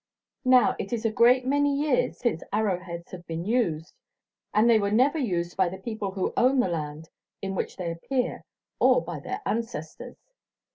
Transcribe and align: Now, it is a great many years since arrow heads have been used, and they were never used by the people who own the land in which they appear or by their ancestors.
Now, 0.45 0.75
it 0.79 0.91
is 0.91 1.05
a 1.05 1.11
great 1.11 1.45
many 1.45 1.79
years 1.79 2.17
since 2.17 2.41
arrow 2.51 2.79
heads 2.79 3.11
have 3.11 3.23
been 3.27 3.45
used, 3.45 3.93
and 4.51 4.67
they 4.67 4.79
were 4.79 4.89
never 4.89 5.19
used 5.19 5.55
by 5.55 5.69
the 5.69 5.77
people 5.77 6.09
who 6.09 6.33
own 6.35 6.59
the 6.59 6.67
land 6.69 7.07
in 7.39 7.53
which 7.53 7.77
they 7.77 7.91
appear 7.91 8.43
or 8.79 9.03
by 9.03 9.19
their 9.19 9.43
ancestors. 9.45 10.17